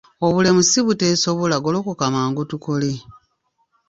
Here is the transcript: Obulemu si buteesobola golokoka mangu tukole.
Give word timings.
Obulemu 0.27 0.61
si 0.69 0.79
buteesobola 0.87 1.55
golokoka 1.65 2.05
mangu 2.15 2.43
tukole. 2.49 2.91